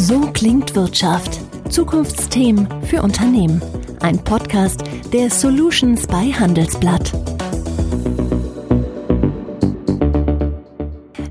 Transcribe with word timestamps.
So 0.00 0.20
klingt 0.32 0.76
Wirtschaft. 0.76 1.40
Zukunftsthemen 1.70 2.68
für 2.82 3.02
Unternehmen. 3.02 3.60
Ein 3.98 4.22
Podcast 4.22 4.84
der 5.12 5.28
Solutions 5.28 6.06
bei 6.06 6.30
Handelsblatt. 6.30 7.12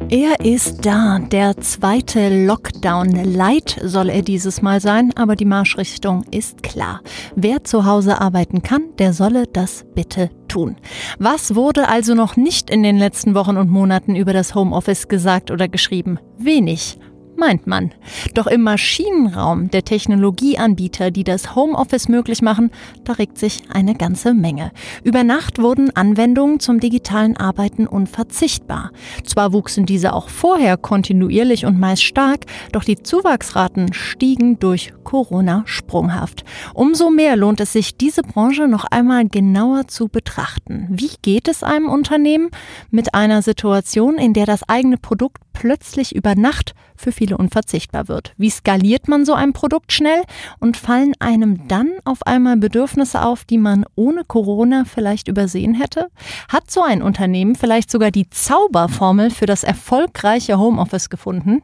Er 0.10 0.42
ist 0.42 0.85
da. 0.85 1.17
Der 1.19 1.56
zweite 1.61 2.46
Lockdown. 2.46 3.24
Light 3.24 3.79
soll 3.85 4.10
er 4.10 4.21
dieses 4.21 4.61
Mal 4.61 4.81
sein, 4.81 5.13
aber 5.15 5.38
die 5.38 5.46
Marschrichtung 5.46 6.25
ist 6.31 6.61
klar. 6.61 6.99
Wer 7.38 7.63
zu 7.63 7.85
Hause 7.85 8.20
arbeiten 8.20 8.63
kann, 8.63 8.97
der 8.99 9.13
solle 9.13 9.47
das 9.47 9.85
bitte 9.96 10.29
tun. 10.49 10.75
Was 11.20 11.56
wurde 11.56 11.88
also 11.88 12.15
noch 12.15 12.35
nicht 12.35 12.70
in 12.70 12.84
den 12.84 12.97
letzten 12.97 13.34
Wochen 13.34 13.56
und 13.56 13.70
Monaten 13.70 14.17
über 14.17 14.34
das 14.34 14.56
Homeoffice 14.56 15.07
gesagt 15.07 15.52
oder 15.52 15.70
geschrieben? 15.70 16.20
Wenig 16.38 16.99
meint 17.37 17.67
man. 17.67 17.91
Doch 18.33 18.47
im 18.47 18.63
Maschinenraum 18.63 19.69
der 19.69 19.83
Technologieanbieter, 19.83 21.11
die 21.11 21.23
das 21.23 21.55
Homeoffice 21.55 22.09
möglich 22.09 22.41
machen, 22.41 22.71
da 23.03 23.13
regt 23.13 23.37
sich 23.37 23.63
eine 23.71 23.95
ganze 23.95 24.33
Menge. 24.33 24.71
Über 25.03 25.23
Nacht 25.23 25.59
wurden 25.59 25.95
Anwendungen 25.95 26.59
zum 26.59 26.79
digitalen 26.79 27.37
Arbeiten 27.37 27.87
unverzichtbar. 27.87 28.91
Zwar 29.23 29.53
wuchsen 29.53 29.85
diese 29.85 30.13
auch 30.13 30.29
vorher 30.29 30.77
kontinuierlich 30.77 31.65
und 31.65 31.79
meist 31.79 32.03
stark, 32.03 32.45
doch 32.71 32.83
die 32.83 33.01
Zuwachsraten 33.01 33.93
stiegen 33.93 34.59
durch 34.59 34.93
Corona 35.03 35.63
sprunghaft. 35.65 36.43
Umso 36.73 37.09
mehr 37.09 37.38
lohnt 37.38 37.61
es 37.61 37.73
sich, 37.73 37.95
diese 37.95 38.23
Branche 38.23 38.67
noch 38.67 38.85
einmal 38.85 39.27
genauer 39.29 39.88
zu 39.88 40.07
betrachten. 40.09 40.88
Wie 40.89 41.11
geht 41.21 41.47
es 41.47 41.63
einem 41.63 41.89
Unternehmen 41.89 42.49
mit 42.91 43.13
einer 43.13 43.41
Situation, 43.41 44.17
in 44.17 44.33
der 44.33 44.45
das 44.45 44.67
eigene 44.67 44.97
Produkt 44.97 45.41
plötzlich 45.53 46.15
über 46.15 46.35
Nacht 46.35 46.73
für 46.97 47.11
viele 47.11 47.37
unverzichtbar 47.37 48.08
wird. 48.08 48.33
Wie 48.38 48.49
skaliert 48.49 49.08
man 49.08 49.25
so 49.25 49.33
ein 49.33 49.53
Produkt 49.53 49.91
schnell 49.91 50.23
und 50.59 50.77
fallen 50.77 51.13
einem 51.19 51.67
dann 51.67 51.91
auf 52.05 52.25
einmal 52.25 52.58
Bedürfnisse 52.58 53.23
auf, 53.23 53.45
die 53.45 53.58
man 53.58 53.85
ohne 53.95 54.23
Corona 54.25 54.83
vielleicht 54.85 55.27
übersehen 55.27 55.73
hätte? 55.73 56.07
Hat 56.49 56.69
so 56.69 56.81
ein 56.81 57.02
Unternehmen 57.02 57.55
vielleicht 57.55 57.91
sogar 57.91 58.11
die 58.11 58.30
Zauberformel 58.30 59.30
für 59.30 59.45
das 59.45 59.63
erfolgreiche 59.63 60.57
Homeoffice 60.57 61.09
gefunden? 61.09 61.61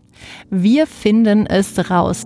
Wir 0.49 0.88
finden 0.88 1.45
es 1.45 1.89
raus. 1.89 2.23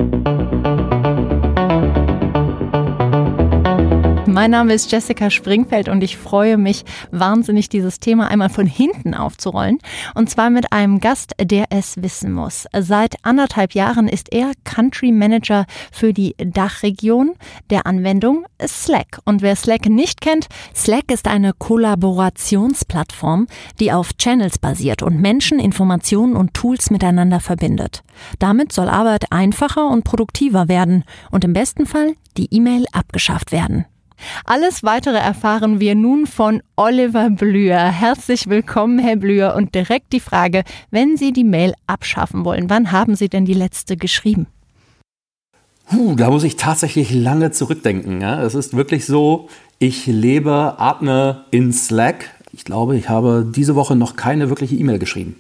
Mein 4.38 4.52
Name 4.52 4.76
ist 4.76 4.92
Jessica 4.92 5.32
Springfeld 5.32 5.90
und 5.90 6.04
ich 6.04 6.16
freue 6.16 6.58
mich 6.58 6.86
wahnsinnig, 7.10 7.70
dieses 7.70 8.00
Thema 8.00 8.28
einmal 8.28 8.50
von 8.50 8.68
hinten 8.68 9.16
aufzurollen. 9.16 9.80
Und 10.14 10.30
zwar 10.30 10.52
mit 10.52 10.72
einem 10.72 11.00
Gast, 11.00 11.32
der 11.42 11.66
es 11.72 12.00
wissen 12.04 12.34
muss. 12.34 12.68
Seit 12.72 13.16
anderthalb 13.24 13.74
Jahren 13.74 14.08
ist 14.08 14.32
er 14.32 14.52
Country 14.64 15.12
Manager 15.12 15.66
für 15.92 16.14
die 16.14 16.36
Dachregion 16.38 17.34
der 17.72 17.88
Anwendung 17.88 18.46
Slack. 18.64 19.18
Und 19.26 19.42
wer 19.42 19.56
Slack 19.56 19.88
nicht 19.88 20.22
kennt, 20.22 20.46
Slack 20.76 21.12
ist 21.12 21.28
eine 21.28 21.54
Kollaborationsplattform, 21.54 23.48
die 23.80 23.92
auf 23.92 24.18
Channels 24.20 24.60
basiert 24.60 25.02
und 25.02 25.20
Menschen, 25.20 25.58
Informationen 25.58 26.36
und 26.36 26.54
Tools 26.54 26.92
miteinander 26.92 27.40
verbindet. 27.40 28.04
Damit 28.38 28.72
soll 28.72 28.88
Arbeit 28.88 29.32
einfacher 29.32 29.88
und 29.88 30.04
produktiver 30.04 30.68
werden 30.68 31.06
und 31.32 31.44
im 31.44 31.54
besten 31.54 31.88
Fall 31.88 32.14
die 32.38 32.54
E-Mail 32.54 32.86
abgeschafft 32.92 33.52
werden. 33.52 33.88
Alles 34.46 34.84
weitere 34.84 35.18
erfahren 35.18 35.80
wir 35.80 35.96
nun 35.96 36.26
von 36.26 36.62
Oliver 36.76 37.30
Blüher. 37.30 37.80
Herzlich 37.80 38.48
willkommen, 38.48 39.00
Herr 39.00 39.16
Blüher. 39.16 39.56
Und 39.56 39.76
direkt 39.76 40.14
die 40.14 40.20
Frage, 40.20 40.64
wenn 40.92 41.18
Sie 41.18 41.34
die 41.34 41.44
Mail 41.44 41.74
abschaffen 41.88 42.46
wollen, 42.46 42.70
wann 42.70 42.92
haben 42.92 43.16
Sie 43.16 43.30
denn 43.30 43.46
die 43.46 43.54
letzte 43.54 43.98
geschrieben? 43.98 44.48
Puh, 45.90 46.16
da 46.16 46.30
muss 46.30 46.44
ich 46.44 46.58
tatsächlich 46.58 47.14
lange 47.14 47.52
zurückdenken. 47.52 48.20
Ja. 48.22 48.44
Es 48.44 48.56
ist 48.56 48.76
wirklich 48.76 49.06
so, 49.06 49.48
ich 49.80 50.06
lebe, 50.06 50.76
atme 50.78 51.46
in 51.52 51.72
Slack. 51.72 52.30
Ich 52.52 52.66
glaube, 52.66 52.98
ich 52.98 53.10
habe 53.10 53.50
diese 53.56 53.76
Woche 53.76 53.96
noch 53.96 54.16
keine 54.16 54.50
wirkliche 54.50 54.76
E-Mail 54.76 55.00
geschrieben. 55.00 55.36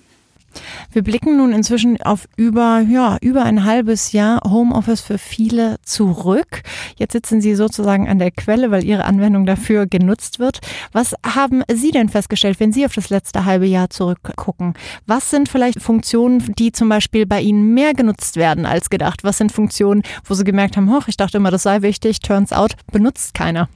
Wir 0.91 1.03
blicken 1.03 1.37
nun 1.37 1.51
inzwischen 1.51 2.01
auf 2.01 2.27
über, 2.35 2.83
ja, 2.87 3.17
über 3.21 3.43
ein 3.43 3.65
halbes 3.65 4.11
Jahr 4.11 4.41
Homeoffice 4.43 5.01
für 5.01 5.17
viele 5.17 5.77
zurück. 5.83 6.63
Jetzt 6.95 7.13
sitzen 7.13 7.41
Sie 7.41 7.55
sozusagen 7.55 8.07
an 8.07 8.19
der 8.19 8.31
Quelle, 8.31 8.71
weil 8.71 8.83
Ihre 8.83 9.05
Anwendung 9.05 9.45
dafür 9.45 9.85
genutzt 9.85 10.39
wird. 10.39 10.59
Was 10.91 11.13
haben 11.25 11.63
Sie 11.71 11.91
denn 11.91 12.09
festgestellt, 12.09 12.59
wenn 12.59 12.71
Sie 12.71 12.85
auf 12.85 12.93
das 12.93 13.09
letzte 13.09 13.45
halbe 13.45 13.65
Jahr 13.65 13.89
zurückgucken? 13.89 14.73
Was 15.05 15.29
sind 15.29 15.49
vielleicht 15.49 15.81
Funktionen, 15.81 16.53
die 16.57 16.71
zum 16.71 16.89
Beispiel 16.89 17.25
bei 17.25 17.41
Ihnen 17.41 17.73
mehr 17.73 17.93
genutzt 17.93 18.35
werden 18.35 18.65
als 18.65 18.89
gedacht? 18.89 19.23
Was 19.23 19.37
sind 19.37 19.51
Funktionen, 19.51 20.03
wo 20.23 20.33
Sie 20.33 20.43
gemerkt 20.43 20.77
haben, 20.77 20.91
hoch, 20.91 21.07
ich 21.07 21.17
dachte 21.17 21.37
immer, 21.37 21.51
das 21.51 21.63
sei 21.63 21.81
wichtig, 21.81 22.19
turns 22.19 22.51
out, 22.53 22.75
benutzt 22.91 23.33
keiner? 23.33 23.69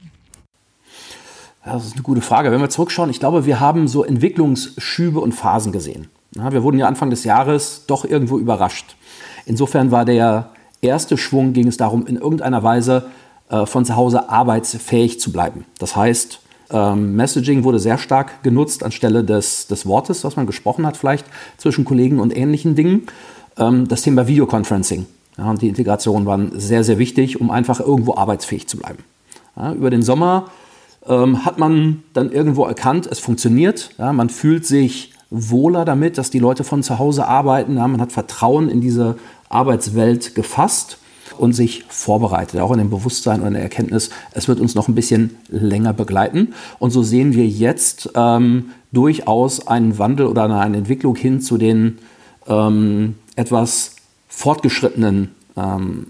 Das 1.64 1.86
ist 1.86 1.92
eine 1.92 2.02
gute 2.02 2.22
Frage. 2.22 2.50
Wenn 2.50 2.60
wir 2.60 2.70
zurückschauen, 2.70 3.10
ich 3.10 3.20
glaube, 3.20 3.46
wir 3.46 3.60
haben 3.60 3.86
so 3.86 4.02
Entwicklungsschübe 4.04 5.20
und 5.20 5.32
Phasen 5.32 5.70
gesehen. 5.70 6.08
Ja, 6.36 6.52
wir 6.52 6.62
wurden 6.62 6.78
ja 6.78 6.86
Anfang 6.86 7.10
des 7.10 7.24
Jahres 7.24 7.84
doch 7.86 8.04
irgendwo 8.04 8.38
überrascht. 8.38 8.96
Insofern 9.44 9.90
war 9.90 10.04
der 10.04 10.50
erste 10.80 11.18
Schwung, 11.18 11.52
ging 11.52 11.68
es 11.68 11.76
darum, 11.76 12.06
in 12.06 12.16
irgendeiner 12.16 12.62
Weise 12.62 13.10
äh, 13.50 13.66
von 13.66 13.84
zu 13.84 13.96
Hause 13.96 14.30
arbeitsfähig 14.30 15.20
zu 15.20 15.32
bleiben. 15.32 15.66
Das 15.78 15.94
heißt, 15.94 16.40
ähm, 16.70 17.16
Messaging 17.16 17.64
wurde 17.64 17.78
sehr 17.78 17.98
stark 17.98 18.42
genutzt 18.42 18.82
anstelle 18.82 19.24
des, 19.24 19.66
des 19.66 19.84
Wortes, 19.86 20.24
was 20.24 20.36
man 20.36 20.46
gesprochen 20.46 20.86
hat, 20.86 20.96
vielleicht 20.96 21.26
zwischen 21.58 21.84
Kollegen 21.84 22.18
und 22.18 22.36
ähnlichen 22.36 22.74
Dingen. 22.74 23.06
Ähm, 23.58 23.88
das 23.88 24.02
Thema 24.02 24.26
Videoconferencing 24.26 25.06
ja, 25.36 25.50
und 25.50 25.60
die 25.60 25.68
Integration 25.68 26.24
waren 26.24 26.58
sehr, 26.58 26.82
sehr 26.82 26.98
wichtig, 26.98 27.40
um 27.40 27.50
einfach 27.50 27.80
irgendwo 27.80 28.14
arbeitsfähig 28.16 28.68
zu 28.68 28.78
bleiben. 28.78 29.04
Ja, 29.56 29.72
über 29.74 29.90
den 29.90 30.02
Sommer 30.02 30.50
ähm, 31.06 31.44
hat 31.44 31.58
man 31.58 32.02
dann 32.14 32.32
irgendwo 32.32 32.64
erkannt, 32.64 33.06
es 33.10 33.18
funktioniert. 33.18 33.90
Ja, 33.98 34.12
man 34.12 34.30
fühlt 34.30 34.66
sich 34.66 35.11
wohler 35.32 35.84
damit, 35.84 36.18
dass 36.18 36.30
die 36.30 36.38
Leute 36.38 36.62
von 36.62 36.82
zu 36.82 36.98
Hause 36.98 37.26
arbeiten. 37.26 37.76
Ja, 37.76 37.88
man 37.88 38.00
hat 38.00 38.12
Vertrauen 38.12 38.68
in 38.68 38.80
diese 38.80 39.16
Arbeitswelt 39.48 40.34
gefasst 40.34 40.98
und 41.38 41.54
sich 41.54 41.84
vorbereitet, 41.88 42.60
auch 42.60 42.72
in 42.72 42.78
dem 42.78 42.90
Bewusstsein 42.90 43.40
und 43.40 43.48
in 43.48 43.54
der 43.54 43.62
Erkenntnis, 43.62 44.10
es 44.32 44.48
wird 44.48 44.60
uns 44.60 44.74
noch 44.74 44.88
ein 44.88 44.94
bisschen 44.94 45.36
länger 45.48 45.94
begleiten. 45.94 46.54
Und 46.78 46.90
so 46.90 47.02
sehen 47.02 47.32
wir 47.34 47.46
jetzt 47.46 48.10
ähm, 48.14 48.72
durchaus 48.92 49.66
einen 49.66 49.98
Wandel 49.98 50.26
oder 50.26 50.44
eine 50.44 50.76
Entwicklung 50.76 51.16
hin 51.16 51.40
zu 51.40 51.56
den 51.56 51.98
ähm, 52.46 53.14
etwas 53.34 53.96
fortgeschrittenen 54.28 55.30
ähm, 55.56 56.06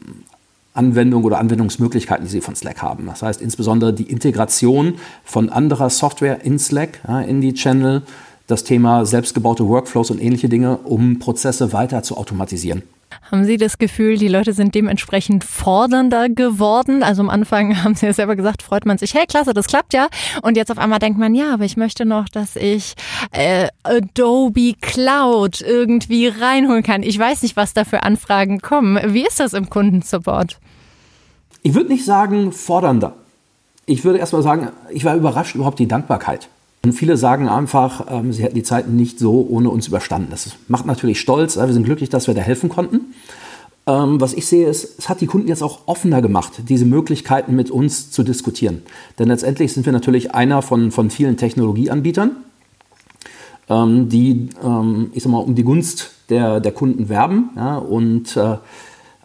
Anwendungen 0.75 1.25
oder 1.25 1.39
Anwendungsmöglichkeiten, 1.39 2.25
die 2.25 2.31
Sie 2.31 2.41
von 2.41 2.56
Slack 2.56 2.83
haben. 2.83 3.06
Das 3.06 3.22
heißt 3.22 3.43
insbesondere 3.43 3.93
die 3.93 4.10
Integration 4.10 4.94
von 5.22 5.50
anderer 5.50 5.91
Software 5.91 6.44
in 6.44 6.59
Slack, 6.59 7.00
ja, 7.06 7.21
in 7.21 7.41
die 7.41 7.54
Channel, 7.54 8.03
das 8.52 8.64
Thema 8.64 9.04
selbstgebaute 9.06 9.66
Workflows 9.66 10.10
und 10.10 10.22
ähnliche 10.22 10.48
Dinge, 10.48 10.76
um 10.78 11.18
Prozesse 11.18 11.72
weiter 11.72 12.02
zu 12.02 12.16
automatisieren. 12.16 12.82
Haben 13.30 13.44
Sie 13.44 13.56
das 13.56 13.78
Gefühl, 13.78 14.18
die 14.18 14.28
Leute 14.28 14.52
sind 14.52 14.74
dementsprechend 14.74 15.44
fordernder 15.44 16.28
geworden? 16.28 17.02
Also 17.02 17.22
am 17.22 17.30
Anfang 17.30 17.82
haben 17.84 17.94
Sie 17.94 18.06
ja 18.06 18.12
selber 18.12 18.36
gesagt, 18.36 18.62
freut 18.62 18.84
man 18.84 18.98
sich, 18.98 19.14
hey 19.14 19.26
klasse, 19.26 19.54
das 19.54 19.66
klappt 19.66 19.94
ja. 19.94 20.08
Und 20.42 20.56
jetzt 20.56 20.70
auf 20.70 20.78
einmal 20.78 20.98
denkt 20.98 21.18
man, 21.18 21.34
ja, 21.34 21.54
aber 21.54 21.64
ich 21.64 21.76
möchte 21.76 22.04
noch, 22.04 22.28
dass 22.28 22.56
ich 22.56 22.94
äh, 23.30 23.68
Adobe 23.82 24.74
Cloud 24.80 25.62
irgendwie 25.62 26.28
reinholen 26.28 26.82
kann. 26.82 27.02
Ich 27.02 27.18
weiß 27.18 27.42
nicht, 27.42 27.56
was 27.56 27.72
da 27.72 27.84
für 27.84 28.02
Anfragen 28.02 28.60
kommen. 28.60 28.98
Wie 29.14 29.26
ist 29.26 29.41
das 29.41 29.54
im 29.54 29.70
Kundensupport? 29.70 30.58
Ich 31.62 31.74
würde 31.74 31.91
nicht 31.91 32.04
sagen 32.04 32.52
fordernder. 32.52 33.14
Ich 33.86 34.04
würde 34.04 34.18
erst 34.18 34.34
mal 34.34 34.42
sagen, 34.42 34.68
ich 34.91 35.04
war 35.04 35.16
überrascht 35.16 35.54
überhaupt 35.54 35.78
die 35.78 35.88
Dankbarkeit. 35.88 36.48
Und 36.84 36.93
viele 36.93 37.16
sagen 37.16 37.48
einfach, 37.48 38.06
ähm, 38.10 38.32
sie 38.32 38.43
hätten 38.43 38.56
die 38.56 38.65
Zeit 38.65 38.88
nicht 38.88 39.19
so 39.19 39.47
ohne 39.48 39.70
uns 39.70 39.87
überstanden. 39.87 40.28
Das 40.31 40.48
macht 40.66 40.84
natürlich 40.84 41.21
stolz. 41.21 41.56
Wir 41.56 41.72
sind 41.72 41.84
glücklich, 41.84 42.09
dass 42.09 42.27
wir 42.27 42.34
da 42.34 42.41
helfen 42.41 42.68
konnten. 42.68 43.15
Ähm, 43.86 44.21
was 44.21 44.33
ich 44.33 44.47
sehe, 44.47 44.68
ist, 44.68 44.98
es 44.98 45.09
hat 45.09 45.21
die 45.21 45.27
Kunden 45.27 45.48
jetzt 45.48 45.62
auch 45.62 45.80
offener 45.86 46.22
gemacht, 46.22 46.53
diese 46.68 46.84
Möglichkeiten 46.84 47.54
mit 47.54 47.71
uns 47.71 48.10
zu 48.10 48.22
diskutieren. 48.22 48.83
Denn 49.18 49.28
letztendlich 49.28 49.72
sind 49.72 49.86
wir 49.86 49.92
natürlich 49.92 50.34
einer 50.34 50.62
von, 50.62 50.91
von 50.91 51.10
vielen 51.10 51.36
Technologieanbietern, 51.36 52.36
ähm, 53.68 54.09
die, 54.09 54.51
ähm, 54.62 55.10
ich 55.15 55.22
sag 55.22 55.30
mal, 55.30 55.39
um 55.39 55.54
die 55.54 55.65
Gunst 55.65 56.10
der, 56.30 56.60
der 56.60 56.72
Kunden 56.72 57.09
werben. 57.09 57.51
Ja, 57.56 57.77
und 57.77 58.36
äh, 58.36 58.56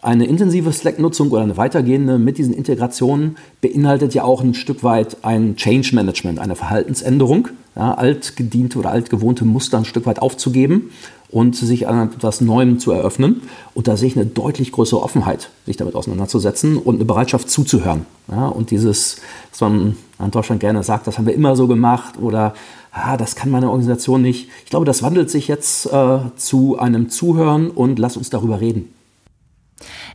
eine 0.00 0.26
intensive 0.26 0.72
Slack-Nutzung 0.72 1.30
oder 1.30 1.42
eine 1.42 1.56
weitergehende 1.56 2.18
mit 2.18 2.38
diesen 2.38 2.54
Integrationen 2.54 3.36
beinhaltet 3.60 4.14
ja 4.14 4.22
auch 4.22 4.42
ein 4.42 4.54
Stück 4.54 4.84
weit 4.84 5.24
ein 5.24 5.56
Change 5.56 5.94
Management, 5.94 6.38
eine 6.38 6.54
Verhaltensänderung, 6.54 7.48
ja, 7.74 7.94
altgediente 7.94 8.78
oder 8.78 8.90
altgewohnte 8.90 9.44
Muster 9.44 9.78
ein 9.78 9.84
Stück 9.84 10.06
weit 10.06 10.20
aufzugeben 10.20 10.90
und 11.30 11.56
sich 11.56 11.88
an 11.88 12.10
etwas 12.10 12.40
Neuem 12.40 12.78
zu 12.78 12.92
eröffnen. 12.92 13.42
Und 13.74 13.88
da 13.88 13.96
sehe 13.96 14.08
ich 14.08 14.16
eine 14.16 14.26
deutlich 14.26 14.72
größere 14.72 15.02
Offenheit, 15.02 15.50
sich 15.66 15.76
damit 15.76 15.96
auseinanderzusetzen 15.96 16.76
und 16.76 16.96
eine 16.96 17.04
Bereitschaft 17.04 17.50
zuzuhören. 17.50 18.06
Ja, 18.30 18.46
und 18.46 18.70
dieses, 18.70 19.20
was 19.50 19.60
man 19.60 19.96
in 20.18 20.30
Deutschland 20.30 20.60
gerne 20.60 20.82
sagt, 20.84 21.06
das 21.06 21.18
haben 21.18 21.26
wir 21.26 21.34
immer 21.34 21.56
so 21.56 21.66
gemacht 21.66 22.14
oder 22.20 22.54
ah, 22.92 23.16
das 23.16 23.34
kann 23.34 23.50
meine 23.50 23.68
Organisation 23.68 24.22
nicht. 24.22 24.48
Ich 24.64 24.70
glaube, 24.70 24.86
das 24.86 25.02
wandelt 25.02 25.28
sich 25.28 25.48
jetzt 25.48 25.86
äh, 25.92 26.18
zu 26.36 26.78
einem 26.78 27.10
Zuhören 27.10 27.70
und 27.70 27.98
lass 27.98 28.16
uns 28.16 28.30
darüber 28.30 28.60
reden. 28.60 28.92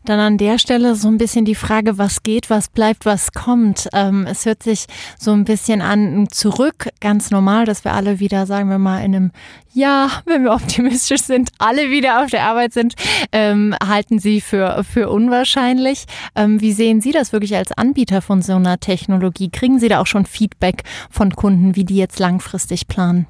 Dann 0.06 0.20
an 0.20 0.38
der 0.38 0.60
Stelle 0.60 0.96
so 0.96 1.08
ein 1.08 1.18
bisschen 1.18 1.46
die 1.46 1.56
Frage, 1.56 1.98
was 1.98 2.24
geht, 2.24 2.50
was 2.50 2.68
bleibt, 2.68 3.06
was 3.06 3.32
kommt. 3.32 3.88
Ähm, 3.94 4.26
es 4.30 4.46
hört 4.46 4.62
sich 4.62 4.86
so 5.18 5.32
ein 5.32 5.46
bisschen 5.46 5.82
an 5.82 6.28
zurück, 6.30 6.90
ganz 7.00 7.32
normal, 7.32 7.66
dass 7.66 7.86
wir 7.86 7.94
alle 7.94 8.20
wieder, 8.20 8.46
sagen 8.46 8.70
wir 8.70 8.80
mal, 8.80 9.00
in 9.00 9.16
einem 9.16 9.32
Jahr, 9.74 10.10
wenn 10.26 10.44
wir 10.44 10.54
optimistisch 10.54 11.22
sind, 11.22 11.52
alle 11.58 11.90
wieder 11.90 12.22
auf 12.22 12.30
der 12.30 12.44
Arbeit 12.44 12.74
sind, 12.74 12.96
ähm, 13.32 13.76
halten 13.82 14.20
Sie 14.20 14.42
für, 14.42 14.84
für 14.84 15.10
unwahrscheinlich. 15.10 16.06
Ähm, 16.36 16.60
wie 16.60 16.74
sehen 16.74 17.00
Sie 17.00 17.12
das 17.12 17.32
wirklich 17.32 17.56
als 17.56 17.72
Anbieter 17.72 18.22
von 18.22 18.42
so 18.42 18.54
einer 18.54 18.80
Technologie? 18.80 19.50
Kriegen 19.50 19.80
Sie 19.80 19.88
da 19.88 20.02
auch 20.02 20.08
schon 20.08 20.26
Feedback 20.26 20.84
von 21.10 21.34
Kunden, 21.34 21.76
wie 21.78 21.86
die 21.86 21.98
jetzt 21.98 22.20
langfristig 22.20 22.88
planen? 22.88 23.26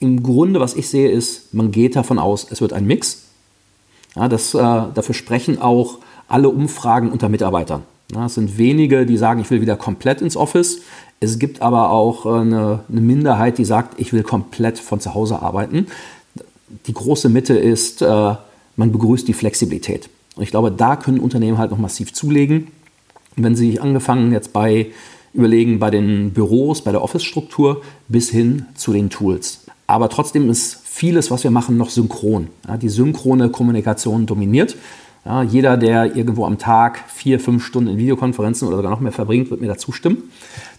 Im 0.00 0.22
Grunde, 0.22 0.60
was 0.60 0.74
ich 0.74 0.88
sehe, 0.88 1.10
ist, 1.10 1.54
man 1.54 1.70
geht 1.70 1.96
davon 1.96 2.18
aus, 2.18 2.46
es 2.50 2.60
wird 2.60 2.74
ein 2.74 2.84
Mix. 2.84 3.23
Ja, 4.16 4.28
das, 4.28 4.54
äh, 4.54 4.58
dafür 4.58 5.14
sprechen 5.14 5.60
auch 5.60 5.98
alle 6.28 6.48
Umfragen 6.48 7.10
unter 7.10 7.28
Mitarbeitern. 7.28 7.82
Ja, 8.14 8.26
es 8.26 8.34
sind 8.34 8.58
wenige, 8.58 9.06
die 9.06 9.16
sagen, 9.16 9.40
ich 9.40 9.50
will 9.50 9.60
wieder 9.60 9.76
komplett 9.76 10.20
ins 10.20 10.36
Office. 10.36 10.82
Es 11.20 11.38
gibt 11.38 11.62
aber 11.62 11.90
auch 11.90 12.26
äh, 12.26 12.40
eine, 12.40 12.80
eine 12.88 13.00
Minderheit, 13.00 13.58
die 13.58 13.64
sagt, 13.64 14.00
ich 14.00 14.12
will 14.12 14.22
komplett 14.22 14.78
von 14.78 15.00
zu 15.00 15.14
Hause 15.14 15.42
arbeiten. 15.42 15.86
Die 16.86 16.92
große 16.92 17.28
Mitte 17.28 17.54
ist, 17.54 18.02
äh, 18.02 18.34
man 18.76 18.92
begrüßt 18.92 19.26
die 19.26 19.32
Flexibilität. 19.32 20.08
Und 20.36 20.42
ich 20.42 20.50
glaube, 20.50 20.70
da 20.70 20.96
können 20.96 21.20
Unternehmen 21.20 21.58
halt 21.58 21.70
noch 21.70 21.78
massiv 21.78 22.12
zulegen. 22.12 22.68
Wenn 23.36 23.56
sie 23.56 23.80
angefangen 23.80 24.32
jetzt 24.32 24.52
bei 24.52 24.88
überlegen, 25.32 25.80
bei 25.80 25.90
den 25.90 26.32
Büros, 26.32 26.82
bei 26.82 26.92
der 26.92 27.02
Office-Struktur 27.02 27.82
bis 28.08 28.30
hin 28.30 28.66
zu 28.74 28.92
den 28.92 29.10
Tools. 29.10 29.66
Aber 29.86 30.08
trotzdem 30.08 30.48
ist 30.48 30.80
vieles, 30.94 31.32
was 31.32 31.42
wir 31.42 31.50
machen, 31.50 31.76
noch 31.76 31.90
synchron. 31.90 32.46
Ja, 32.68 32.76
die 32.76 32.88
synchrone 32.88 33.48
Kommunikation 33.48 34.26
dominiert. 34.26 34.76
Ja, 35.24 35.42
jeder, 35.42 35.76
der 35.76 36.14
irgendwo 36.14 36.46
am 36.46 36.56
Tag 36.56 37.02
vier, 37.08 37.40
fünf 37.40 37.64
Stunden 37.64 37.90
in 37.90 37.96
Videokonferenzen 37.96 38.68
oder 38.68 38.76
sogar 38.76 38.92
noch 38.92 39.00
mehr 39.00 39.10
verbringt, 39.10 39.50
wird 39.50 39.60
mir 39.60 39.66
dazu 39.66 39.90
stimmen. 39.90 40.18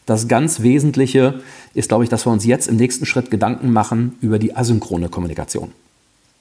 Das 0.06 0.30
ganz 0.30 0.62
Wesentliche 0.62 1.42
ist, 1.74 1.90
glaube 1.90 2.06
ich, 2.06 2.10
dass 2.10 2.26
wir 2.26 2.32
uns 2.32 2.46
jetzt 2.46 2.70
im 2.70 2.78
nächsten 2.78 3.06
Schritt 3.06 3.30
Gedanken 3.30 3.74
machen 3.74 4.16
über 4.22 4.40
die 4.40 4.56
asynchrone 4.56 5.10
Kommunikation. 5.10 5.74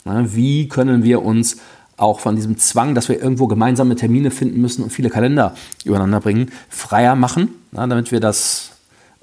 Ja, 0.04 0.32
wie 0.32 0.68
können 0.68 1.02
wir 1.02 1.24
uns 1.24 1.56
auch 1.96 2.20
von 2.20 2.36
diesem 2.36 2.58
Zwang, 2.58 2.94
dass 2.94 3.08
wir 3.08 3.20
irgendwo 3.20 3.48
gemeinsame 3.48 3.96
Termine 3.96 4.30
finden 4.30 4.60
müssen 4.60 4.84
und 4.84 4.90
viele 4.90 5.10
Kalender 5.10 5.54
übereinander 5.84 6.20
bringen, 6.20 6.52
freier 6.68 7.16
machen, 7.16 7.48
damit 7.72 8.12
wir 8.12 8.20
das 8.20 8.73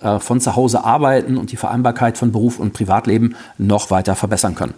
äh, 0.02 0.20
von 0.20 0.42
zu 0.42 0.56
Hause 0.56 0.84
arbeiten 0.84 1.38
und 1.38 1.52
die 1.52 1.58
Vereinbarkeit 1.58 2.18
von 2.18 2.32
Beruf 2.32 2.60
und 2.60 2.74
Privatleben 2.74 3.36
noch 3.58 3.92
weiter 3.92 4.16
verbessern 4.16 4.56
können. 4.56 4.74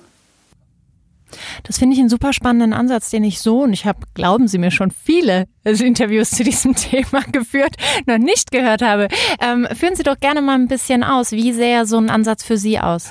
Das 1.63 1.79
finde 1.79 1.95
ich 1.95 1.99
einen 1.99 2.09
super 2.09 2.33
spannenden 2.33 2.73
Ansatz, 2.73 3.09
den 3.09 3.23
ich 3.23 3.39
so, 3.39 3.63
und 3.63 3.73
ich 3.73 3.85
habe, 3.85 3.99
glauben 4.13 4.47
Sie 4.47 4.57
mir, 4.57 4.71
schon 4.71 4.91
viele 4.91 5.45
Interviews 5.63 6.31
zu 6.31 6.43
diesem 6.43 6.75
Thema 6.75 7.21
geführt, 7.31 7.75
noch 8.05 8.17
nicht 8.17 8.51
gehört 8.51 8.81
habe. 8.81 9.07
Ähm, 9.39 9.67
führen 9.73 9.95
Sie 9.95 10.03
doch 10.03 10.19
gerne 10.19 10.41
mal 10.41 10.55
ein 10.55 10.67
bisschen 10.67 11.03
aus. 11.03 11.31
Wie 11.31 11.51
sähe 11.53 11.85
so 11.85 11.97
ein 11.97 12.09
Ansatz 12.09 12.43
für 12.43 12.57
Sie 12.57 12.79
aus? 12.79 13.09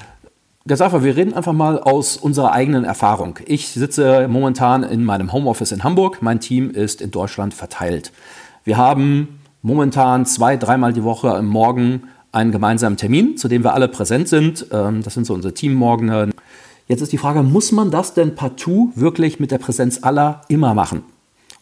Ganz 0.67 0.81
einfach, 0.81 1.03
wir 1.03 1.17
reden 1.17 1.35
einfach 1.35 1.53
mal 1.53 1.81
aus 1.81 2.17
unserer 2.17 2.53
eigenen 2.53 2.85
Erfahrung. 2.85 3.41
Ich 3.47 3.69
sitze 3.69 4.29
momentan 4.29 4.85
in 4.85 5.05
meinem 5.05 5.33
Homeoffice 5.33 5.73
in 5.73 5.83
Hamburg. 5.83 6.23
Mein 6.23 6.39
Team 6.39 6.71
ist 6.71 7.01
in 7.01 7.11
Deutschland 7.11 7.53
verteilt. 7.53 8.13
Wir 8.63 8.77
haben 8.77 9.41
momentan 9.63 10.27
zwei, 10.27 10.57
dreimal 10.57 10.93
die 10.93 11.05
Woche 11.05 11.35
am 11.35 11.47
Morgen 11.47 12.03
einen 12.33 12.53
gemeinsamen 12.53 12.97
Termin, 12.97 13.37
zu 13.37 13.49
dem 13.49 13.63
wir 13.63 13.75
alle 13.75 13.89
präsent 13.89 14.29
sind. 14.29 14.67
Ähm, 14.73 15.03
das 15.03 15.15
sind 15.15 15.27
so 15.27 15.35
unsere 15.35 15.55
Teammorgene. 15.55 16.31
Jetzt 16.89 17.01
ist 17.01 17.13
die 17.13 17.19
Frage, 17.19 17.43
muss 17.43 17.73
man 17.73 17.91
das 17.91 18.15
denn 18.15 18.35
partout 18.35 18.93
wirklich 18.95 19.39
mit 19.39 19.51
der 19.51 19.59
Präsenz 19.59 20.03
aller 20.03 20.43
immer 20.49 20.75
machen? 20.75 21.03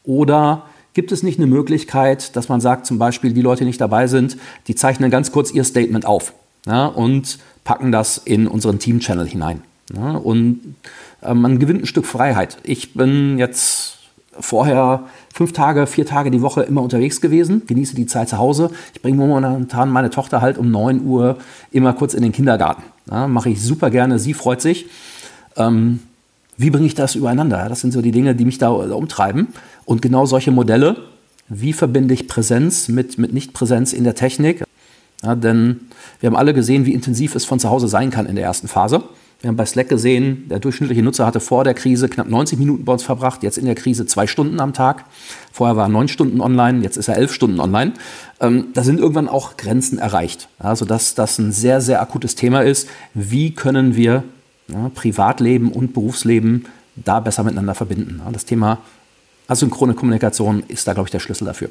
Oder 0.04 0.64
gibt 0.94 1.12
es 1.12 1.22
nicht 1.22 1.38
eine 1.38 1.46
Möglichkeit, 1.46 2.34
dass 2.36 2.48
man 2.48 2.60
sagt, 2.60 2.86
zum 2.86 2.98
Beispiel 2.98 3.32
die 3.32 3.42
Leute, 3.42 3.60
die 3.60 3.66
nicht 3.66 3.80
dabei 3.80 4.06
sind, 4.06 4.36
die 4.66 4.74
zeichnen 4.74 5.10
ganz 5.10 5.30
kurz 5.30 5.52
ihr 5.52 5.64
Statement 5.64 6.06
auf 6.06 6.32
ja, 6.66 6.86
und 6.86 7.38
packen 7.64 7.92
das 7.92 8.18
in 8.18 8.46
unseren 8.46 8.78
Team-Channel 8.78 9.26
hinein. 9.26 9.62
Ja, 9.94 10.12
und 10.12 10.76
äh, 11.22 11.34
man 11.34 11.58
gewinnt 11.58 11.82
ein 11.82 11.86
Stück 11.86 12.06
Freiheit. 12.06 12.58
Ich 12.62 12.94
bin 12.94 13.38
jetzt 13.38 13.99
vorher 14.40 15.04
fünf 15.32 15.52
Tage, 15.52 15.86
vier 15.86 16.06
Tage 16.06 16.30
die 16.30 16.42
Woche 16.42 16.62
immer 16.62 16.82
unterwegs 16.82 17.20
gewesen, 17.20 17.62
genieße 17.66 17.94
die 17.94 18.06
Zeit 18.06 18.28
zu 18.28 18.38
Hause. 18.38 18.70
Ich 18.94 19.02
bringe 19.02 19.16
momentan 19.16 19.90
meine 19.90 20.10
Tochter 20.10 20.40
halt 20.40 20.58
um 20.58 20.70
9 20.70 21.04
Uhr 21.04 21.38
immer 21.70 21.92
kurz 21.92 22.14
in 22.14 22.22
den 22.22 22.32
Kindergarten. 22.32 22.82
Ja, 23.10 23.28
Mache 23.28 23.50
ich 23.50 23.62
super 23.62 23.90
gerne, 23.90 24.18
sie 24.18 24.34
freut 24.34 24.60
sich. 24.60 24.86
Ähm, 25.56 26.00
wie 26.56 26.70
bringe 26.70 26.86
ich 26.86 26.94
das 26.94 27.14
übereinander? 27.14 27.68
Das 27.68 27.80
sind 27.80 27.92
so 27.92 28.02
die 28.02 28.12
Dinge, 28.12 28.34
die 28.34 28.44
mich 28.44 28.58
da 28.58 28.68
umtreiben. 28.68 29.48
Und 29.86 30.02
genau 30.02 30.26
solche 30.26 30.50
Modelle, 30.50 30.96
wie 31.48 31.72
verbinde 31.72 32.14
ich 32.14 32.28
Präsenz 32.28 32.88
mit, 32.88 33.18
mit 33.18 33.32
Nichtpräsenz 33.32 33.92
in 33.92 34.04
der 34.04 34.14
Technik? 34.14 34.64
Ja, 35.22 35.34
denn 35.34 35.80
wir 36.20 36.28
haben 36.28 36.36
alle 36.36 36.54
gesehen, 36.54 36.86
wie 36.86 36.92
intensiv 36.92 37.34
es 37.34 37.44
von 37.44 37.58
zu 37.58 37.70
Hause 37.70 37.88
sein 37.88 38.10
kann 38.10 38.26
in 38.26 38.36
der 38.36 38.44
ersten 38.44 38.68
Phase. 38.68 39.02
Wir 39.40 39.48
haben 39.48 39.56
bei 39.56 39.64
Slack 39.64 39.88
gesehen, 39.88 40.48
der 40.50 40.58
durchschnittliche 40.58 41.02
Nutzer 41.02 41.24
hatte 41.24 41.40
vor 41.40 41.64
der 41.64 41.72
Krise 41.72 42.10
knapp 42.10 42.28
90 42.28 42.58
Minuten 42.58 42.84
bei 42.84 42.92
uns 42.92 43.02
verbracht, 43.02 43.42
jetzt 43.42 43.56
in 43.56 43.64
der 43.64 43.74
Krise 43.74 44.04
zwei 44.04 44.26
Stunden 44.26 44.60
am 44.60 44.74
Tag. 44.74 45.06
Vorher 45.50 45.76
war 45.76 45.86
er 45.86 45.88
neun 45.88 46.08
Stunden 46.08 46.42
online, 46.42 46.82
jetzt 46.82 46.98
ist 46.98 47.08
er 47.08 47.16
elf 47.16 47.32
Stunden 47.32 47.58
online. 47.58 47.94
Ähm, 48.40 48.66
da 48.74 48.84
sind 48.84 49.00
irgendwann 49.00 49.28
auch 49.28 49.56
Grenzen 49.56 49.98
erreicht. 49.98 50.48
Also 50.58 50.84
dass 50.84 51.14
das 51.14 51.38
ein 51.38 51.52
sehr, 51.52 51.80
sehr 51.80 52.02
akutes 52.02 52.34
Thema 52.34 52.60
ist. 52.60 52.86
Wie 53.14 53.54
können 53.54 53.96
wir 53.96 54.24
ja, 54.68 54.90
Privatleben 54.94 55.72
und 55.72 55.94
Berufsleben 55.94 56.66
da 56.96 57.20
besser 57.20 57.42
miteinander 57.42 57.74
verbinden? 57.74 58.20
Ja, 58.22 58.30
das 58.30 58.44
Thema 58.44 58.78
asynchrone 59.48 59.94
Kommunikation 59.94 60.64
ist 60.68 60.86
da, 60.86 60.92
glaube 60.92 61.06
ich, 61.06 61.12
der 61.12 61.18
Schlüssel 61.18 61.46
dafür. 61.46 61.70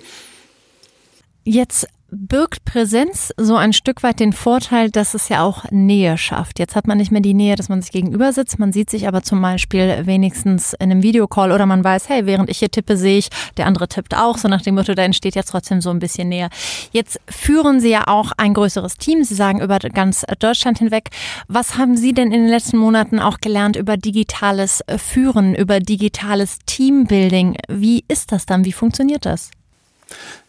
Jetzt 1.51 1.87
birgt 2.11 2.63
Präsenz 2.63 3.33
so 3.35 3.55
ein 3.55 3.73
Stück 3.73 4.03
weit 4.03 4.19
den 4.19 4.33
Vorteil, 4.33 4.91
dass 4.91 5.15
es 5.15 5.29
ja 5.29 5.41
auch 5.41 5.65
Nähe 5.71 6.15
schafft. 6.15 6.59
Jetzt 6.59 6.75
hat 6.75 6.85
man 6.85 6.99
nicht 6.99 7.11
mehr 7.11 7.21
die 7.21 7.33
Nähe, 7.33 7.55
dass 7.55 7.69
man 7.69 7.81
sich 7.81 7.91
gegenüber 7.91 8.31
sitzt. 8.33 8.59
Man 8.59 8.71
sieht 8.71 8.91
sich 8.91 9.07
aber 9.07 9.23
zum 9.23 9.41
Beispiel 9.41 10.05
wenigstens 10.05 10.73
in 10.73 10.91
einem 10.91 11.01
Videocall 11.01 11.51
oder 11.51 11.65
man 11.65 11.83
weiß, 11.83 12.07
hey, 12.07 12.27
während 12.27 12.51
ich 12.51 12.59
hier 12.59 12.69
tippe, 12.69 12.97
sehe 12.97 13.17
ich, 13.17 13.29
der 13.57 13.65
andere 13.65 13.87
tippt 13.87 14.15
auch. 14.15 14.37
So 14.37 14.47
nach 14.47 14.61
dem 14.61 14.75
Motto, 14.75 14.93
da 14.93 15.01
entsteht 15.01 15.33
jetzt 15.33 15.49
trotzdem 15.49 15.81
so 15.81 15.89
ein 15.89 15.97
bisschen 15.97 16.29
Nähe. 16.29 16.49
Jetzt 16.91 17.19
führen 17.27 17.79
Sie 17.79 17.89
ja 17.89 18.03
auch 18.05 18.31
ein 18.37 18.53
größeres 18.53 18.97
Team. 18.97 19.23
Sie 19.23 19.33
sagen 19.33 19.59
über 19.59 19.79
ganz 19.79 20.27
Deutschland 20.37 20.77
hinweg. 20.77 21.09
Was 21.47 21.79
haben 21.79 21.97
Sie 21.97 22.13
denn 22.13 22.31
in 22.31 22.43
den 22.43 22.49
letzten 22.49 22.77
Monaten 22.77 23.17
auch 23.17 23.39
gelernt 23.39 23.75
über 23.75 23.97
digitales 23.97 24.83
Führen, 24.97 25.55
über 25.55 25.79
digitales 25.79 26.59
Teambuilding? 26.67 27.57
Wie 27.67 28.05
ist 28.07 28.31
das 28.31 28.45
dann? 28.45 28.65
Wie 28.65 28.71
funktioniert 28.71 29.25
das? 29.25 29.49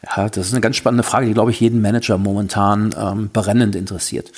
Ja, 0.04 0.28
das 0.28 0.46
ist 0.46 0.52
eine 0.52 0.60
ganz 0.60 0.76
spannende 0.76 1.02
Frage, 1.02 1.26
die, 1.26 1.34
glaube 1.34 1.50
ich, 1.50 1.60
jeden 1.60 1.80
Manager 1.80 2.18
momentan 2.18 2.94
ähm, 2.98 3.30
brennend 3.32 3.76
interessiert. 3.76 4.32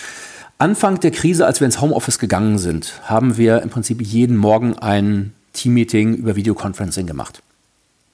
Anfang 0.59 1.01
der 1.01 1.11
Krise, 1.11 1.47
als 1.47 1.61
wir 1.61 1.67
ins 1.67 1.81
Homeoffice 1.81 2.19
gegangen 2.19 2.59
sind, 2.59 3.01
haben 3.05 3.37
wir 3.37 3.63
im 3.63 3.71
Prinzip 3.71 4.01
jeden 4.01 4.37
Morgen 4.37 4.79
ein 4.79 5.33
Teammeeting 5.53 6.15
über 6.15 6.37
Videoconferencing 6.37 7.07
gemacht. 7.07 7.43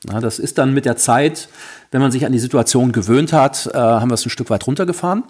Ja, 0.09 0.21
das 0.21 0.39
ist 0.39 0.59
dann 0.59 0.75
mit 0.75 0.85
der 0.85 0.97
Zeit, 0.97 1.49
wenn 1.91 2.01
man 2.01 2.13
sich 2.13 2.25
an 2.25 2.33
die 2.33 2.39
Situation 2.39 2.93
gewöhnt 2.93 3.33
hat, 3.33 3.69
äh, 3.73 3.77
haben 3.77 4.11
wir 4.11 4.15
es 4.15 4.25
ein 4.25 4.31
Stück 4.31 4.49
weit 4.51 4.67
runtergefahren. 4.67 5.25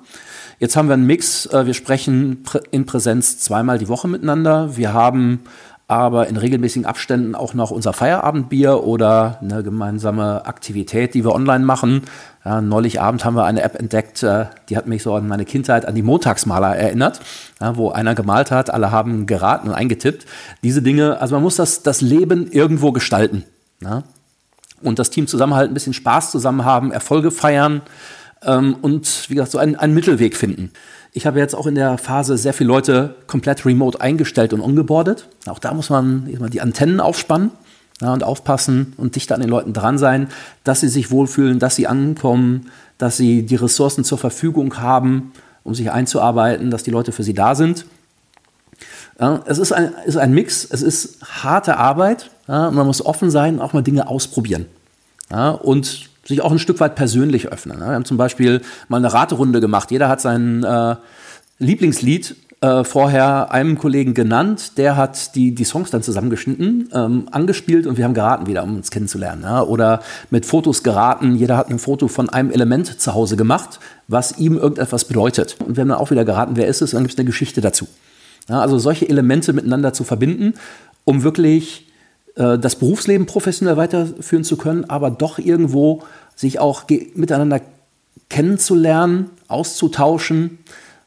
Jetzt 0.59 0.77
haben 0.77 0.89
wir 0.89 0.95
einen 0.95 1.07
Mix. 1.07 1.47
Äh, 1.47 1.67
wir 1.67 1.75
sprechen 1.75 2.45
in 2.71 2.85
Präsenz 2.85 3.39
zweimal 3.39 3.79
die 3.79 3.89
Woche 3.89 4.09
miteinander. 4.09 4.77
Wir 4.77 4.93
haben 4.93 5.41
aber 5.88 6.26
in 6.26 6.37
regelmäßigen 6.37 6.85
Abständen 6.85 7.35
auch 7.35 7.54
noch 7.54 7.71
unser 7.71 7.95
Feierabendbier 7.95 8.85
oder 8.85 9.38
eine 9.40 9.62
gemeinsame 9.62 10.45
Aktivität, 10.45 11.14
die 11.14 11.25
wir 11.25 11.35
online 11.35 11.64
machen. 11.64 12.02
Ja, 12.45 12.61
neulich 12.61 13.00
Abend 13.00 13.25
haben 13.25 13.37
wir 13.37 13.45
eine 13.45 13.62
App 13.62 13.75
entdeckt, 13.75 14.23
äh, 14.23 14.47
die 14.68 14.76
hat 14.76 14.87
mich 14.87 15.02
so 15.02 15.14
an 15.14 15.26
meine 15.26 15.47
Kindheit, 15.47 15.87
an 15.87 15.95
die 15.95 16.02
Montagsmaler 16.02 16.76
erinnert, 16.76 17.21
ja, 17.59 17.76
wo 17.76 17.90
einer 17.90 18.14
gemalt 18.14 18.50
hat, 18.50 18.68
alle 18.68 18.92
haben 18.92 19.26
geraten 19.26 19.68
und 19.68 19.75
eingetippt. 19.75 20.26
Diese 20.62 20.83
Dinge, 20.83 21.21
also 21.23 21.35
man 21.35 21.42
muss 21.42 21.57
das, 21.57 21.83
das 21.83 22.02
Leben 22.02 22.52
irgendwo 22.52 22.92
gestalten. 22.92 23.45
Ja? 23.80 24.02
Und 24.83 24.99
das 24.99 25.09
Team 25.09 25.26
zusammenhalten, 25.26 25.73
ein 25.73 25.75
bisschen 25.75 25.95
Spaß 25.95 26.30
zusammen 26.30 26.66
haben, 26.66 26.92
Erfolge 26.92 27.30
feiern 27.30 27.80
ähm, 28.42 28.76
und 28.83 29.28
wie 29.28 29.35
gesagt, 29.35 29.52
so 29.52 29.59
einen, 29.59 29.76
einen 29.76 29.95
Mittelweg 29.95 30.37
finden. 30.37 30.71
Ich 31.12 31.26
habe 31.26 31.38
jetzt 31.38 31.54
auch 31.54 31.66
in 31.66 31.75
der 31.75 31.99
Phase 31.99 32.37
sehr 32.37 32.52
viele 32.52 32.68
Leute 32.68 33.16
komplett 33.26 33.64
remote 33.64 34.00
eingestellt 34.00 34.52
und 34.52 34.61
ongeboardet. 34.61 35.28
Auch 35.47 35.59
da 35.59 35.73
muss 35.75 35.90
man 35.90 36.28
die 36.50 36.61
Antennen 36.61 37.00
aufspannen 37.00 37.50
ja, 38.00 38.12
und 38.12 38.23
aufpassen 38.23 38.92
und 38.97 39.16
dichter 39.16 39.35
an 39.35 39.40
den 39.40 39.50
Leuten 39.50 39.73
dran 39.73 39.99
sein, 39.99 40.28
dass 40.64 40.80
sie 40.80 40.88
sich 40.88 41.11
wohlfühlen, 41.11 41.59
dass 41.59 41.76
sie 41.76 41.87
ankommen, 41.87 42.71
dass 42.99 43.16
sie 43.16 43.45
die 43.45 43.57
Ressourcen 43.57 44.04
zur 44.04 44.18
Verfügung 44.18 44.78
haben, 44.78 45.33
um 45.64 45.75
sich 45.75 45.90
einzuarbeiten, 45.90 46.71
dass 46.71 46.83
die 46.83 46.90
Leute 46.90 47.12
für 47.12 47.23
sie 47.23 47.35
da 47.35 47.54
sind. 47.54 47.87
Ja, 49.18 49.42
es 49.47 49.59
ist 49.59 49.73
ein, 49.73 49.92
ist 50.07 50.16
ein 50.16 50.33
Mix, 50.33 50.64
es 50.71 50.83
ist 50.83 51.18
harte 51.42 51.76
Arbeit 51.78 52.30
ja, 52.47 52.68
und 52.68 52.76
man 52.76 52.87
muss 52.87 53.04
offen 53.04 53.30
sein, 53.30 53.61
auch 53.61 53.73
mal 53.73 53.83
Dinge 53.83 54.09
ausprobieren. 54.09 54.66
Und 55.62 56.09
sich 56.29 56.43
auch 56.43 56.53
ein 56.53 56.59
Stück 56.59 56.79
weit 56.81 56.95
persönlich 56.95 57.49
öffnen. 57.49 57.81
Wir 57.81 57.87
haben 57.87 58.05
zum 58.05 58.17
Beispiel 58.17 58.61
mal 58.89 58.99
eine 58.99 59.13
Raterunde 59.13 59.61
gemacht. 59.61 59.91
Jeder 59.91 60.09
hat 60.09 60.21
sein 60.21 60.63
äh, 60.63 60.97
Lieblingslied 61.59 62.37
äh, 62.61 62.83
vorher 62.83 63.53
einem 63.53 63.79
Kollegen 63.79 64.15
genannt, 64.15 64.79
der 64.79 64.97
hat 64.97 65.37
die, 65.37 65.55
die 65.55 65.65
Songs 65.65 65.91
dann 65.91 66.03
zusammengeschnitten, 66.03 66.91
ähm, 66.93 67.29
angespielt 67.31 67.87
und 67.87 67.97
wir 67.97 68.05
haben 68.05 68.15
geraten 68.15 68.47
wieder, 68.47 68.65
um 68.65 68.77
uns 68.77 68.91
kennenzulernen. 68.91 69.43
Ja? 69.43 69.63
Oder 69.63 70.03
mit 70.31 70.45
Fotos 70.45 70.83
geraten, 70.83 71.37
jeder 71.37 71.57
hat 71.57 71.71
ein 71.71 71.79
Foto 71.79 72.09
von 72.09 72.29
einem 72.29 72.51
Element 72.51 73.01
zu 73.01 73.15
Hause 73.15 73.37
gemacht, 73.37 73.79
was 74.09 74.39
ihm 74.39 74.57
irgendetwas 74.57 75.05
bedeutet. 75.05 75.57
Und 75.61 75.77
wir 75.77 75.83
haben 75.83 75.89
dann 75.89 75.99
auch 75.99 76.11
wieder 76.11 76.25
geraten, 76.25 76.57
wer 76.57 76.67
ist 76.67 76.83
es, 76.83 76.93
und 76.93 76.99
dann 76.99 77.05
gibt 77.05 77.15
es 77.15 77.19
eine 77.19 77.27
Geschichte 77.27 77.61
dazu. 77.61 77.87
Ja, 78.49 78.61
also 78.61 78.79
solche 78.79 79.09
Elemente 79.09 79.53
miteinander 79.53 79.93
zu 79.93 80.05
verbinden, 80.05 80.55
um 81.05 81.23
wirklich 81.23 81.88
das 82.38 82.76
Berufsleben 82.76 83.26
professionell 83.26 83.76
weiterführen 83.76 84.45
zu 84.45 84.57
können, 84.57 84.88
aber 84.88 85.11
doch 85.11 85.38
irgendwo 85.38 86.04
sich 86.37 86.61
auch 86.61 86.85
miteinander 87.14 87.61
kennenzulernen, 88.28 89.30
auszutauschen. 89.49 90.59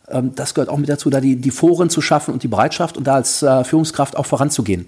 Ähm, 0.10 0.34
das 0.36 0.54
gehört 0.54 0.70
auch 0.70 0.78
mit 0.78 0.90
dazu, 0.90 1.10
da 1.10 1.22
die, 1.22 1.36
die 1.36 1.52
Foren 1.52 1.90
zu 1.90 2.02
schaffen 2.02 2.34
und 2.34 2.44
die 2.44 2.48
Bereitschaft 2.48 2.98
und 2.98 3.06
da 3.06 3.16
als 3.16 3.42
äh, 3.42 3.64
Führungskraft 3.64 4.18
auch 4.18 4.26
voranzugehen. 4.26 4.86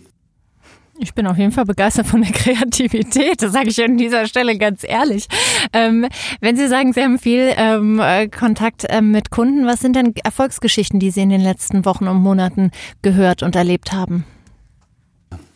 Ich 0.99 1.15
bin 1.15 1.25
auf 1.25 1.37
jeden 1.37 1.51
Fall 1.51 1.65
begeistert 1.65 2.05
von 2.05 2.21
der 2.21 2.31
Kreativität, 2.33 3.41
das 3.41 3.51
sage 3.51 3.69
ich 3.69 3.83
an 3.83 3.97
dieser 3.97 4.27
Stelle 4.27 4.57
ganz 4.57 4.83
ehrlich. 4.83 5.27
Ähm, 5.73 6.07
wenn 6.39 6.55
Sie 6.55 6.67
sagen, 6.67 6.93
Sie 6.93 7.01
haben 7.01 7.17
viel 7.17 7.51
ähm, 7.57 7.99
äh, 7.99 8.27
Kontakt 8.27 8.85
ähm, 8.89 9.11
mit 9.11 9.31
Kunden, 9.31 9.65
was 9.65 9.79
sind 9.79 9.95
denn 9.95 10.13
Erfolgsgeschichten, 10.23 10.99
die 10.99 11.09
Sie 11.09 11.21
in 11.21 11.29
den 11.29 11.41
letzten 11.41 11.85
Wochen 11.85 12.07
und 12.07 12.17
Monaten 12.17 12.71
gehört 13.01 13.41
und 13.41 13.55
erlebt 13.55 13.91
haben? 13.91 14.23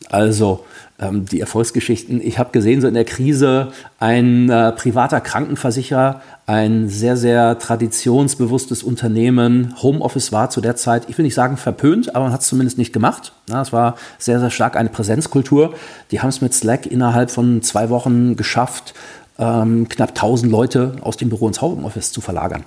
Also 0.10 0.66
ähm, 1.00 1.26
die 1.26 1.40
Erfolgsgeschichten. 1.40 2.22
Ich 2.22 2.40
habe 2.40 2.52
gesehen, 2.52 2.82
so 2.82 2.88
in 2.88 2.94
der 2.94 3.06
Krise 3.06 3.72
ein 4.00 4.50
äh, 4.50 4.72
privater 4.72 5.22
Krankenversicherer, 5.22 6.22
ein 6.46 6.90
sehr, 6.90 7.18
sehr 7.18 7.60
traditionsbewusstes 7.60 8.84
Unternehmen. 8.84 9.76
Homeoffice 9.82 10.32
war 10.32 10.50
zu 10.50 10.62
der 10.62 10.76
Zeit, 10.76 11.10
ich 11.10 11.18
will 11.18 11.24
nicht 11.24 11.36
sagen 11.36 11.58
verpönt, 11.58 12.16
aber 12.16 12.26
man 12.26 12.34
hat 12.34 12.42
es 12.42 12.48
zumindest 12.48 12.78
nicht 12.78 12.94
gemacht. 12.94 13.34
Es 13.48 13.74
war 13.74 13.96
sehr, 14.18 14.40
sehr 14.40 14.50
stark 14.50 14.76
eine 14.76 14.90
Präsenzkultur. 14.90 15.74
Die 16.12 16.22
haben 16.22 16.30
es 16.30 16.42
mit 16.42 16.54
Slack 16.54 16.86
innerhalb 16.86 17.32
von 17.32 17.62
zwei 17.62 17.90
Wochen 17.90 18.36
geschafft, 18.36 18.94
ähm, 19.38 19.88
knapp 19.90 20.10
1000 20.10 20.52
Leute 20.52 20.96
aus 21.02 21.18
dem 21.18 21.30
Büro 21.30 21.48
ins 21.48 21.62
Homeoffice 21.62 22.12
zu 22.12 22.22
verlagern. 22.22 22.64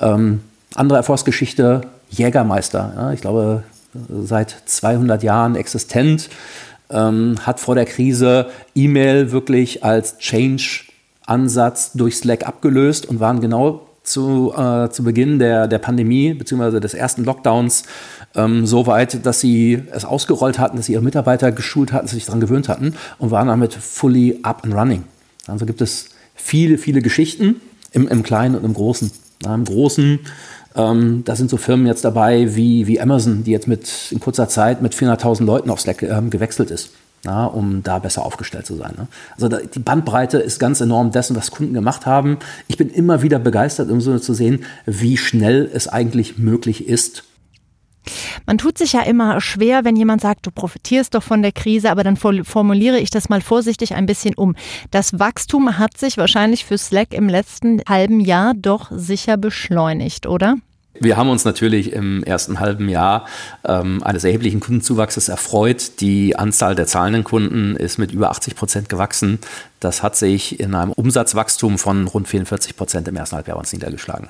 Ähm, 0.00 0.40
andere 0.74 0.98
Erfolgsgeschichte, 0.98 1.82
Jägermeister. 2.08 2.92
Ja, 2.96 3.12
ich 3.12 3.20
glaube, 3.20 3.62
seit 3.92 4.56
200 4.66 5.22
Jahren 5.22 5.56
existent, 5.56 6.28
ähm, 6.90 7.36
hat 7.42 7.60
vor 7.60 7.74
der 7.74 7.86
Krise 7.86 8.46
E-Mail 8.74 9.32
wirklich 9.32 9.84
als 9.84 10.18
Change-Ansatz 10.18 11.92
durch 11.92 12.16
Slack 12.16 12.46
abgelöst 12.46 13.06
und 13.06 13.20
waren 13.20 13.40
genau 13.40 13.86
zu, 14.02 14.52
äh, 14.56 14.90
zu 14.90 15.04
Beginn 15.04 15.38
der, 15.38 15.68
der 15.68 15.78
Pandemie 15.78 16.34
bzw. 16.34 16.80
des 16.80 16.94
ersten 16.94 17.24
Lockdowns 17.24 17.84
ähm, 18.34 18.66
so 18.66 18.86
weit, 18.86 19.24
dass 19.26 19.40
sie 19.40 19.82
es 19.92 20.04
ausgerollt 20.04 20.58
hatten, 20.58 20.76
dass 20.76 20.86
sie 20.86 20.94
ihre 20.94 21.02
Mitarbeiter 21.02 21.52
geschult 21.52 21.92
hatten, 21.92 22.06
sich 22.06 22.24
daran 22.24 22.40
gewöhnt 22.40 22.68
hatten 22.68 22.94
und 23.18 23.30
waren 23.30 23.48
damit 23.48 23.74
fully 23.74 24.40
up 24.42 24.64
and 24.64 24.74
running. 24.74 25.04
Also 25.46 25.66
gibt 25.66 25.80
es 25.80 26.10
viele, 26.34 26.78
viele 26.78 27.02
Geschichten 27.02 27.60
im, 27.92 28.08
im 28.08 28.22
Kleinen 28.22 28.54
und 28.54 28.64
im 28.64 28.74
Großen. 28.74 29.10
Na, 29.42 29.54
Im 29.54 29.64
Großen 29.64 30.20
ähm, 30.76 31.22
da 31.24 31.34
sind 31.34 31.50
so 31.50 31.56
Firmen 31.56 31.86
jetzt 31.86 32.04
dabei 32.04 32.54
wie, 32.54 32.86
wie 32.86 33.00
Amazon, 33.00 33.44
die 33.44 33.50
jetzt 33.50 33.66
mit 33.66 33.90
in 34.10 34.20
kurzer 34.20 34.48
Zeit 34.48 34.82
mit 34.82 34.94
400.000 34.94 35.44
Leuten 35.44 35.70
auf 35.70 35.80
Slack 35.80 36.02
ähm, 36.02 36.30
gewechselt 36.30 36.70
ist. 36.70 36.90
Ja, 37.22 37.44
um 37.44 37.82
da 37.82 37.98
besser 37.98 38.24
aufgestellt 38.24 38.64
zu 38.64 38.76
sein. 38.76 38.94
Ne? 38.96 39.06
Also 39.34 39.48
da, 39.48 39.58
die 39.58 39.78
Bandbreite 39.78 40.38
ist 40.38 40.58
ganz 40.58 40.80
enorm 40.80 41.10
dessen, 41.10 41.36
was 41.36 41.50
Kunden 41.50 41.74
gemacht 41.74 42.06
haben. 42.06 42.38
Ich 42.66 42.78
bin 42.78 42.88
immer 42.88 43.20
wieder 43.20 43.38
begeistert, 43.38 43.90
im 43.90 44.00
Sinne 44.00 44.22
zu 44.22 44.32
sehen, 44.32 44.64
wie 44.86 45.18
schnell 45.18 45.70
es 45.70 45.86
eigentlich 45.86 46.38
möglich 46.38 46.88
ist, 46.88 47.24
man 48.46 48.58
tut 48.58 48.78
sich 48.78 48.92
ja 48.92 49.02
immer 49.02 49.40
schwer, 49.40 49.84
wenn 49.84 49.96
jemand 49.96 50.20
sagt, 50.20 50.46
du 50.46 50.50
profitierst 50.50 51.14
doch 51.14 51.22
von 51.22 51.42
der 51.42 51.52
Krise, 51.52 51.90
aber 51.90 52.04
dann 52.04 52.16
formuliere 52.16 52.98
ich 52.98 53.10
das 53.10 53.28
mal 53.28 53.40
vorsichtig 53.40 53.94
ein 53.94 54.06
bisschen 54.06 54.34
um. 54.34 54.56
Das 54.90 55.18
Wachstum 55.18 55.78
hat 55.78 55.96
sich 55.98 56.16
wahrscheinlich 56.16 56.64
für 56.64 56.78
Slack 56.78 57.12
im 57.12 57.28
letzten 57.28 57.80
halben 57.88 58.20
Jahr 58.20 58.54
doch 58.54 58.90
sicher 58.90 59.36
beschleunigt, 59.36 60.26
oder? 60.26 60.56
Wir 61.02 61.16
haben 61.16 61.30
uns 61.30 61.44
natürlich 61.44 61.92
im 61.92 62.22
ersten 62.24 62.60
halben 62.60 62.88
Jahr 62.88 63.24
ähm, 63.64 64.02
eines 64.02 64.24
erheblichen 64.24 64.60
Kundenzuwachses 64.60 65.28
erfreut. 65.28 66.00
Die 66.00 66.36
Anzahl 66.36 66.74
der 66.74 66.86
zahlenden 66.86 67.24
Kunden 67.24 67.76
ist 67.76 67.98
mit 67.98 68.12
über 68.12 68.30
80 68.30 68.54
Prozent 68.54 68.88
gewachsen. 68.88 69.38
Das 69.78 70.02
hat 70.02 70.16
sich 70.16 70.60
in 70.60 70.74
einem 70.74 70.92
Umsatzwachstum 70.92 71.78
von 71.78 72.06
rund 72.06 72.28
44 72.28 72.76
Prozent 72.76 73.08
im 73.08 73.16
ersten 73.16 73.36
Halbjahr 73.36 73.56
uns 73.56 73.72
niedergeschlagen. 73.72 74.28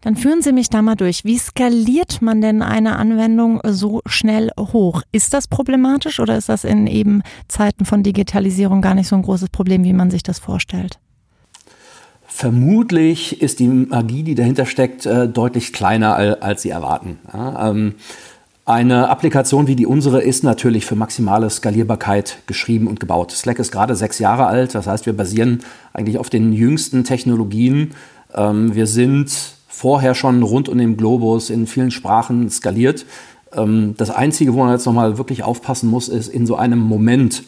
Dann 0.00 0.14
führen 0.16 0.42
Sie 0.42 0.52
mich 0.52 0.70
da 0.70 0.80
mal 0.80 0.94
durch. 0.94 1.24
Wie 1.24 1.38
skaliert 1.38 2.22
man 2.22 2.40
denn 2.40 2.62
eine 2.62 2.96
Anwendung 2.96 3.60
so 3.66 4.00
schnell 4.06 4.50
hoch? 4.58 5.02
Ist 5.10 5.34
das 5.34 5.48
problematisch 5.48 6.20
oder 6.20 6.36
ist 6.36 6.48
das 6.48 6.64
in 6.64 6.86
eben 6.86 7.22
Zeiten 7.48 7.84
von 7.84 8.02
Digitalisierung 8.02 8.80
gar 8.80 8.94
nicht 8.94 9.08
so 9.08 9.16
ein 9.16 9.22
großes 9.22 9.50
Problem, 9.50 9.82
wie 9.84 9.92
man 9.92 10.10
sich 10.10 10.22
das 10.22 10.38
vorstellt? 10.38 10.98
Vermutlich 12.26 13.42
ist 13.42 13.58
die 13.58 13.66
Magie, 13.66 14.22
die 14.22 14.36
dahinter 14.36 14.66
steckt, 14.66 15.06
äh, 15.06 15.28
deutlich 15.28 15.72
kleiner, 15.72 16.14
als 16.40 16.62
Sie 16.62 16.70
erwarten. 16.70 17.18
Ähm, 17.34 17.94
eine 18.64 19.08
Applikation 19.08 19.66
wie 19.66 19.74
die 19.74 19.86
unsere 19.86 20.20
ist 20.20 20.44
natürlich 20.44 20.84
für 20.84 20.94
maximale 20.94 21.48
Skalierbarkeit 21.48 22.38
geschrieben 22.46 22.86
und 22.86 23.00
gebaut. 23.00 23.32
Slack 23.32 23.58
ist 23.58 23.72
gerade 23.72 23.96
sechs 23.96 24.18
Jahre 24.18 24.46
alt, 24.46 24.74
das 24.74 24.86
heißt, 24.86 25.06
wir 25.06 25.14
basieren 25.14 25.60
eigentlich 25.94 26.18
auf 26.18 26.28
den 26.28 26.52
jüngsten 26.52 27.02
Technologien. 27.02 27.94
Ähm, 28.34 28.74
wir 28.74 28.86
sind 28.86 29.57
vorher 29.68 30.14
schon 30.14 30.42
rund 30.42 30.68
um 30.68 30.78
den 30.78 30.96
Globus 30.96 31.50
in 31.50 31.66
vielen 31.66 31.90
Sprachen 31.90 32.50
skaliert. 32.50 33.06
Ähm, 33.52 33.94
das 33.96 34.10
Einzige, 34.10 34.54
wo 34.54 34.64
man 34.64 34.72
jetzt 34.72 34.86
nochmal 34.86 35.18
wirklich 35.18 35.44
aufpassen 35.44 35.88
muss, 35.88 36.08
ist 36.08 36.28
in 36.28 36.46
so 36.46 36.56
einem 36.56 36.80
Moment, 36.80 37.44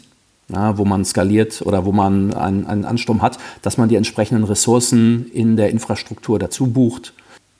ja, 0.48 0.78
wo 0.78 0.84
man 0.84 1.04
skaliert 1.04 1.62
oder 1.62 1.84
wo 1.84 1.92
man 1.92 2.34
einen, 2.34 2.66
einen 2.66 2.84
Ansturm 2.84 3.22
hat, 3.22 3.38
dass 3.62 3.78
man 3.78 3.88
die 3.88 3.96
entsprechenden 3.96 4.44
Ressourcen 4.44 5.30
in 5.32 5.56
der 5.56 5.70
Infrastruktur 5.70 6.38
dazu 6.38 6.66
bucht. 6.68 7.14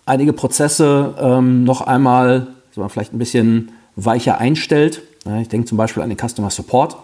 Einige 0.07 0.33
Prozesse 0.33 1.15
ähm, 1.19 1.65
noch 1.65 1.81
einmal 1.81 2.49
so 2.73 2.87
vielleicht 2.89 3.15
ein 3.15 3.19
bisschen 3.19 3.73
weicher 3.97 4.39
einstellt. 4.39 5.03
Ja, 5.27 5.41
ich 5.41 5.49
denke 5.49 5.67
zum 5.67 5.79
Beispiel 5.79 6.03
an 6.03 6.09
den 6.09 6.19
Customer 6.19 6.51
Support. 6.51 6.97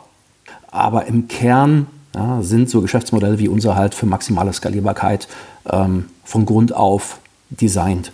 Aber 0.70 1.06
im 1.06 1.28
Kern 1.28 1.86
ja, 2.14 2.42
sind 2.42 2.68
so 2.70 2.80
Geschäftsmodelle 2.80 3.38
wie 3.38 3.48
unser 3.48 3.76
halt 3.76 3.94
für 3.94 4.06
maximale 4.06 4.52
Skalierbarkeit 4.52 5.28
ähm, 5.70 6.06
von 6.24 6.46
Grund 6.46 6.74
auf 6.74 7.18
designt. 7.50 8.12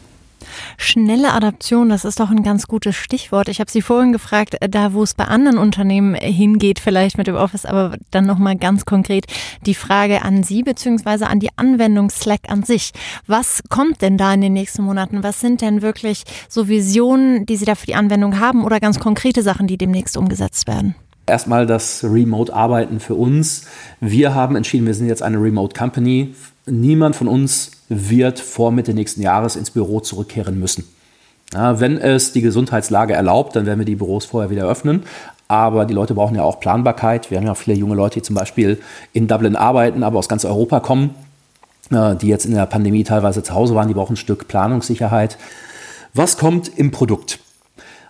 Schnelle 0.76 1.32
Adaption, 1.32 1.88
das 1.88 2.04
ist 2.04 2.20
doch 2.20 2.30
ein 2.30 2.42
ganz 2.42 2.66
gutes 2.66 2.96
Stichwort. 2.96 3.48
Ich 3.48 3.60
habe 3.60 3.70
Sie 3.70 3.82
vorhin 3.82 4.12
gefragt, 4.12 4.56
äh, 4.60 4.68
da 4.68 4.92
wo 4.92 5.02
es 5.02 5.14
bei 5.14 5.24
anderen 5.24 5.58
Unternehmen 5.58 6.14
hingeht, 6.14 6.80
vielleicht 6.80 7.18
mit 7.18 7.26
dem 7.26 7.36
Office, 7.36 7.64
aber 7.64 7.96
dann 8.10 8.26
nochmal 8.26 8.56
ganz 8.56 8.84
konkret 8.84 9.26
die 9.66 9.74
Frage 9.74 10.22
an 10.22 10.42
Sie 10.42 10.62
beziehungsweise 10.62 11.26
an 11.26 11.40
die 11.40 11.50
Anwendung 11.56 12.10
Slack 12.10 12.48
an 12.48 12.62
sich. 12.62 12.92
Was 13.26 13.62
kommt 13.68 14.02
denn 14.02 14.18
da 14.18 14.34
in 14.34 14.40
den 14.40 14.52
nächsten 14.52 14.82
Monaten? 14.82 15.22
Was 15.22 15.40
sind 15.40 15.60
denn 15.60 15.82
wirklich 15.82 16.24
so 16.48 16.68
Visionen, 16.68 17.46
die 17.46 17.56
Sie 17.56 17.64
da 17.64 17.74
für 17.74 17.86
die 17.86 17.94
Anwendung 17.94 18.40
haben 18.40 18.64
oder 18.64 18.80
ganz 18.80 18.98
konkrete 18.98 19.42
Sachen, 19.42 19.66
die 19.66 19.78
demnächst 19.78 20.16
umgesetzt 20.16 20.66
werden? 20.66 20.94
Erstmal 21.26 21.66
das 21.66 22.02
Remote-Arbeiten 22.02 22.98
für 22.98 23.14
uns. 23.14 23.66
Wir 24.00 24.34
haben 24.34 24.56
entschieden, 24.56 24.86
wir 24.86 24.94
sind 24.94 25.06
jetzt 25.06 25.22
eine 25.22 25.40
Remote 25.40 25.78
Company. 25.78 26.34
Niemand 26.66 27.16
von 27.16 27.28
uns 27.28 27.72
wird 27.88 28.38
vor 28.38 28.70
Mitte 28.70 28.94
nächsten 28.94 29.20
Jahres 29.20 29.56
ins 29.56 29.70
Büro 29.70 30.00
zurückkehren 30.00 30.58
müssen. 30.58 30.84
Ja, 31.52 31.80
wenn 31.80 31.98
es 31.98 32.32
die 32.32 32.40
Gesundheitslage 32.40 33.14
erlaubt, 33.14 33.56
dann 33.56 33.66
werden 33.66 33.80
wir 33.80 33.84
die 33.84 33.96
Büros 33.96 34.24
vorher 34.24 34.50
wieder 34.50 34.66
öffnen. 34.66 35.02
Aber 35.48 35.84
die 35.84 35.92
Leute 35.92 36.14
brauchen 36.14 36.34
ja 36.34 36.42
auch 36.42 36.60
Planbarkeit. 36.60 37.30
Wir 37.30 37.36
haben 37.36 37.44
ja 37.44 37.52
auch 37.52 37.58
viele 37.58 37.76
junge 37.76 37.94
Leute, 37.94 38.20
die 38.20 38.22
zum 38.22 38.36
Beispiel 38.36 38.80
in 39.12 39.26
Dublin 39.28 39.54
arbeiten, 39.54 40.02
aber 40.02 40.18
aus 40.18 40.28
ganz 40.28 40.46
Europa 40.46 40.80
kommen, 40.80 41.10
äh, 41.90 42.16
die 42.16 42.28
jetzt 42.28 42.46
in 42.46 42.54
der 42.54 42.64
Pandemie 42.64 43.04
teilweise 43.04 43.42
zu 43.42 43.52
Hause 43.52 43.74
waren. 43.74 43.88
Die 43.88 43.94
brauchen 43.94 44.14
ein 44.14 44.16
Stück 44.16 44.48
Planungssicherheit. 44.48 45.36
Was 46.14 46.38
kommt 46.38 46.70
im 46.78 46.90
Produkt? 46.90 47.38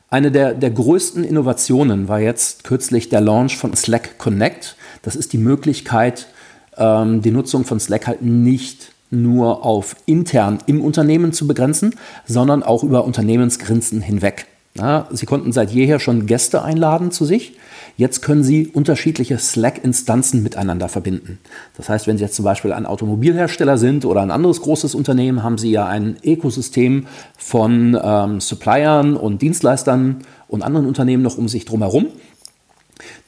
Eine 0.09 0.31
der, 0.31 0.55
der 0.55 0.71
größten 0.71 1.25
Innovationen 1.25 2.07
war 2.07 2.21
jetzt 2.21 2.65
kürzlich 2.65 3.09
der 3.09 3.23
Launch 3.23 3.57
von 3.57 3.75
Slack 3.75 4.19
Connect. 4.19 4.77
Das 5.01 5.17
ist 5.17 5.33
die 5.33 5.39
Möglichkeit, 5.39 6.29
die 6.77 7.31
Nutzung 7.31 7.65
von 7.65 7.79
Slack 7.81 8.07
halt 8.07 8.23
nicht 8.23 8.93
nur 9.11 9.65
auf 9.65 9.95
intern 10.07 10.59
im 10.67 10.81
Unternehmen 10.81 11.33
zu 11.33 11.47
begrenzen, 11.47 11.95
sondern 12.27 12.63
auch 12.63 12.83
über 12.83 13.05
Unternehmensgrenzen 13.05 14.01
hinweg. 14.01 14.47
Ja, 14.75 15.07
Sie 15.11 15.27
konnten 15.27 15.53
seit 15.53 15.71
jeher 15.71 16.01
schon 16.01 16.27
Gäste 16.27 16.63
einladen 16.63 17.11
zu 17.11 17.27
sich. 17.27 17.59
Jetzt 17.99 18.23
können 18.23 18.43
Sie 18.43 18.69
unterschiedliche 18.69 19.37
Slack-Instanzen 19.37 20.43
miteinander 20.43 20.89
verbinden. 20.89 21.39
Das 21.77 21.91
heißt, 21.91 22.07
wenn 22.07 22.17
Sie 22.17 22.25
jetzt 22.25 22.37
zum 22.37 22.47
Beispiel 22.47 22.73
ein 22.73 22.87
Automobilhersteller 22.87 23.77
sind 23.77 24.07
oder 24.07 24.23
ein 24.23 24.31
anderes 24.31 24.63
großes 24.63 24.95
Unternehmen, 24.95 25.43
haben 25.43 25.59
Sie 25.59 25.71
ja 25.71 25.87
ein 25.87 26.17
Ökosystem 26.25 27.07
von 27.37 27.99
ähm, 28.03 28.41
Suppliern 28.41 29.15
und 29.15 29.43
Dienstleistern 29.43 30.25
und 30.49 30.63
anderen 30.63 30.87
Unternehmen 30.87 31.23
noch 31.23 31.37
um 31.37 31.49
sich 31.49 31.67
drumherum. 31.67 32.07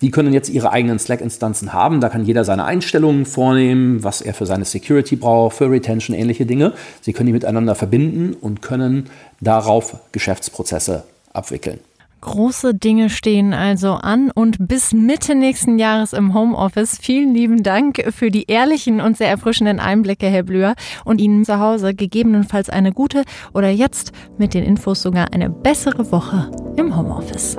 Die 0.01 0.11
können 0.11 0.33
jetzt 0.33 0.49
ihre 0.49 0.73
eigenen 0.73 0.99
Slack-Instanzen 0.99 1.73
haben. 1.73 2.01
Da 2.01 2.09
kann 2.09 2.25
jeder 2.25 2.45
seine 2.45 2.65
Einstellungen 2.65 3.27
vornehmen, 3.27 4.05
was 4.05 4.21
er 4.21 4.35
für 4.35 4.47
seine 4.47 4.65
Security 4.65 5.17
braucht, 5.17 5.57
für 5.57 5.71
Retention, 5.71 6.17
ähnliche 6.17 6.47
Dinge. 6.47 6.73
Sie 7.01 7.13
können 7.13 7.27
die 7.27 7.33
miteinander 7.33 7.75
verbinden 7.75 8.35
und 8.35 8.63
können 8.63 9.11
darauf 9.41 9.97
Geschäftsprozesse 10.13 11.05
abwickeln. 11.33 11.81
Große 12.25 12.75
Dinge 12.75 13.11
stehen 13.11 13.53
also 13.53 13.93
an 13.93 14.31
und 14.35 14.57
bis 14.59 14.93
Mitte 14.93 15.35
nächsten 15.35 15.79
Jahres 15.79 16.15
im 16.15 16.33
Homeoffice. 16.33 16.97
Vielen 16.99 17.35
lieben 17.35 17.63
Dank 17.63 18.03
für 18.17 18.31
die 18.31 18.45
ehrlichen 18.45 19.03
und 19.03 19.19
sehr 19.19 19.29
erfrischenden 19.29 19.79
Einblicke, 19.79 20.27
Herr 20.27 20.43
Blüher, 20.43 20.75
und 21.05 21.21
Ihnen 21.21 21.45
zu 21.45 21.61
Hause 21.61 21.95
gegebenenfalls 21.95 22.71
eine 22.71 22.93
gute 22.93 23.25
oder 23.53 23.69
jetzt 23.69 24.13
mit 24.39 24.55
den 24.55 24.65
Infos 24.65 25.03
sogar 25.03 25.35
eine 25.35 25.51
bessere 25.51 26.11
Woche 26.11 26.51
im 26.79 26.97
Homeoffice. 26.97 27.59